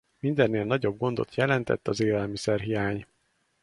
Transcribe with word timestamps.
Mindennél 0.19 0.63
nagyobb 0.65 0.97
gondot 0.99 1.35
jelentett 1.35 1.87
az 1.87 1.99
élelmiszerhiány. 1.99 3.05